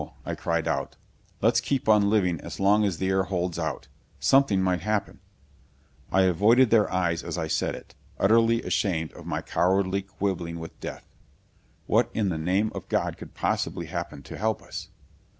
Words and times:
I 0.25 0.33
cried 0.33 0.67
out. 0.67 0.95
"Let's 1.43 1.61
keep 1.61 1.87
on 1.87 2.09
living 2.09 2.41
as 2.41 2.59
long 2.59 2.83
as 2.85 2.97
the 2.97 3.09
air 3.09 3.21
holds 3.25 3.59
out. 3.59 3.87
Something 4.19 4.59
might 4.59 4.81
happen" 4.81 5.19
I 6.11 6.23
avoided 6.23 6.71
their 6.71 6.91
eyes 6.91 7.21
as 7.21 7.37
I 7.37 7.47
said 7.47 7.75
it, 7.75 7.93
utterly 8.19 8.63
ashamed 8.63 9.13
of 9.13 9.27
my 9.27 9.43
cowardly 9.43 10.01
quibbling 10.01 10.57
with 10.57 10.79
death. 10.79 11.05
What 11.85 12.09
in 12.15 12.29
the 12.29 12.39
name 12.39 12.71
of 12.73 12.89
God 12.89 13.15
could 13.15 13.35
possibly 13.35 13.85
happen 13.85 14.23
to 14.23 14.37
help 14.39 14.63
us? 14.63 14.89